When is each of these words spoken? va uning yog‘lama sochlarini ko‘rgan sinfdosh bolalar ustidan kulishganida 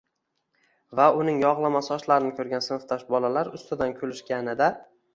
va 0.99 1.05
uning 1.19 1.37
yog‘lama 1.43 1.83
sochlarini 1.89 2.33
ko‘rgan 2.41 2.67
sinfdosh 2.71 3.07
bolalar 3.15 3.55
ustidan 3.63 3.99
kulishganida 4.05 4.77